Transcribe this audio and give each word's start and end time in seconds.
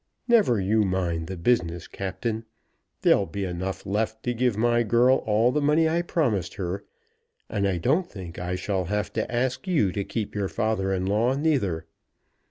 "Never 0.27 0.59
you 0.59 0.81
mind 0.81 1.27
the 1.27 1.37
business, 1.37 1.87
Captain. 1.87 2.43
There'll 3.03 3.27
be 3.27 3.45
enough 3.45 3.85
left 3.85 4.23
to 4.23 4.33
give 4.33 4.57
my 4.57 4.81
girl 4.81 5.17
all 5.27 5.51
the 5.51 5.61
money 5.61 5.87
I 5.87 6.01
promised 6.01 6.55
her, 6.55 6.83
and 7.47 7.67
I 7.67 7.77
don't 7.77 8.09
think 8.11 8.39
I 8.39 8.55
shall 8.55 8.85
have 8.85 9.13
to 9.13 9.31
ask 9.31 9.67
you 9.67 9.91
to 9.91 10.03
keep 10.03 10.33
your 10.33 10.49
father 10.49 10.91
in 10.91 11.05
law 11.05 11.35
neither. 11.35 11.85